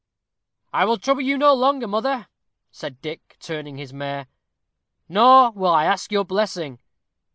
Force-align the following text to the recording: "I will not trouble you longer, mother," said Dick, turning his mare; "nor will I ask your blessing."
"I 0.73 0.83
will 0.85 0.95
not 0.95 1.03
trouble 1.03 1.21
you 1.21 1.37
longer, 1.37 1.87
mother," 1.87 2.27
said 2.71 3.03
Dick, 3.03 3.37
turning 3.39 3.77
his 3.77 3.93
mare; 3.93 4.25
"nor 5.07 5.51
will 5.51 5.69
I 5.69 5.85
ask 5.85 6.11
your 6.11 6.25
blessing." 6.25 6.79